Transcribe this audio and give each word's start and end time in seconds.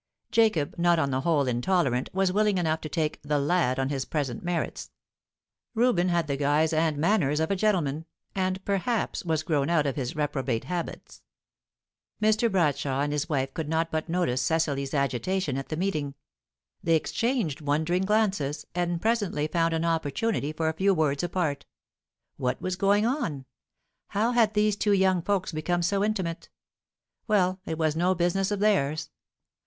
Jacob, 0.31 0.73
not 0.79 0.97
on 0.97 1.11
the 1.11 1.21
whole 1.21 1.47
intolerant, 1.47 2.09
was 2.11 2.31
willing 2.31 2.57
enough 2.57 2.81
to 2.81 2.89
take 2.89 3.21
"the 3.21 3.37
lad" 3.37 3.77
on 3.77 3.89
his 3.89 4.03
present 4.03 4.41
merits; 4.43 4.89
Reuben 5.75 6.09
had 6.09 6.25
the 6.25 6.37
guise 6.37 6.73
and 6.73 6.97
manners 6.97 7.39
of 7.39 7.51
a 7.51 7.55
gentleman, 7.55 8.05
and 8.33 8.65
perhaps 8.65 9.23
was 9.23 9.43
grown 9.43 9.69
out 9.69 9.85
of 9.85 9.95
his 9.97 10.15
reprobate 10.15 10.63
habits. 10.63 11.21
Mr. 12.19 12.51
Bradshaw 12.51 13.01
and 13.01 13.13
his 13.13 13.29
wife 13.29 13.53
could 13.53 13.69
not 13.69 13.91
but 13.91 14.09
notice 14.09 14.41
Cecily's 14.41 14.95
agitation 14.95 15.55
at 15.55 15.69
the 15.69 15.77
meeting; 15.77 16.15
they 16.81 16.95
exchanged 16.95 17.61
wondering 17.61 18.01
glances, 18.01 18.65
and 18.73 18.99
presently 18.99 19.45
found 19.45 19.71
an 19.75 19.85
opportunity 19.85 20.51
for 20.51 20.67
a 20.67 20.73
few 20.73 20.95
words 20.95 21.21
apart. 21.21 21.67
What 22.37 22.59
was 22.59 22.75
going 22.75 23.05
on? 23.05 23.45
How 24.07 24.31
had 24.31 24.55
these 24.55 24.75
two 24.75 24.93
young 24.93 25.21
folks 25.21 25.51
become 25.51 25.83
so 25.83 26.03
intimate? 26.03 26.49
Well, 27.27 27.59
it 27.67 27.77
was 27.77 27.95
no 27.95 28.15
business 28.15 28.49
of 28.49 28.61
theirs. 28.61 29.11